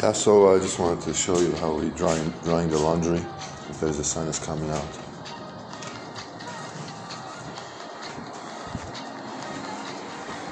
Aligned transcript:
Yeah, 0.00 0.12
so 0.12 0.48
uh, 0.48 0.56
I 0.56 0.60
just 0.60 0.78
wanted 0.78 1.02
to 1.06 1.14
show 1.14 1.40
you 1.40 1.52
how 1.56 1.74
we 1.74 1.90
drying 1.90 2.30
drying 2.44 2.70
the 2.70 2.78
laundry 2.78 3.18
if 3.18 3.80
there's 3.80 3.98
a 3.98 4.04
sinus 4.04 4.38
coming 4.38 4.70
out. 4.70 5.07